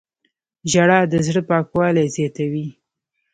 [0.71, 2.67] •ژړا د زړه پاکوالی زیاتوي.